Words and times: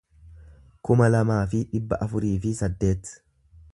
kuma 0.87 1.09
lamaa 1.11 1.43
fi 1.51 1.61
dhibba 1.75 1.99
afurii 2.07 2.35
fi 2.47 2.55
saddeet 2.63 3.13